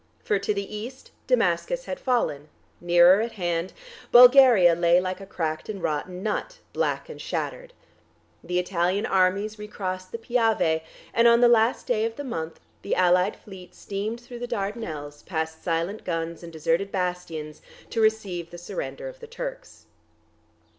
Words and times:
For 0.23 0.39
to 0.39 0.51
the 0.51 0.75
east 0.75 1.11
Damascus 1.27 1.85
had 1.85 1.99
fallen; 1.99 2.47
nearer 2.79 3.21
at 3.21 3.33
hand 3.33 3.71
Bulgaria 4.11 4.73
lay 4.73 4.99
like 4.99 5.21
a 5.21 5.27
cracked 5.27 5.69
and 5.69 5.79
rotten 5.83 6.23
nut, 6.23 6.57
black 6.73 7.07
and 7.07 7.21
shattered; 7.21 7.71
the 8.43 8.57
Italian 8.57 9.05
armies 9.05 9.59
recrossed 9.59 10.11
the 10.11 10.17
Piave 10.17 10.81
and 11.13 11.27
on 11.27 11.39
the 11.39 11.47
last 11.47 11.85
day 11.85 12.03
of 12.03 12.15
the 12.15 12.23
month 12.23 12.59
the 12.81 12.95
Allied 12.95 13.35
Fleet 13.35 13.75
steamed 13.75 14.19
through 14.19 14.39
the 14.39 14.47
Dardanelles 14.47 15.21
past 15.27 15.63
silent 15.63 16.03
guns 16.03 16.41
and 16.41 16.51
deserted 16.51 16.91
bastions 16.91 17.61
to 17.91 18.01
receive 18.01 18.49
the 18.49 18.57
surrender 18.57 19.07
of 19.07 19.19
the 19.19 19.27
Turks. 19.27 19.85